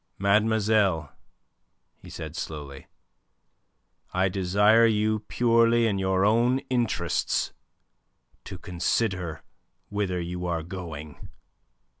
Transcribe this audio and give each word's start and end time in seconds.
"Mademoiselle," 0.17 1.11
he 1.99 2.09
said, 2.09 2.35
slowly, 2.35 2.87
"I 4.11 4.29
desire 4.29 4.87
you 4.87 5.19
purely 5.27 5.85
in 5.85 5.99
your 5.99 6.25
own 6.25 6.57
interests 6.71 7.53
to 8.45 8.57
consider 8.57 9.43
whither 9.91 10.19
you 10.19 10.47
are 10.47 10.63
going." 10.63 11.29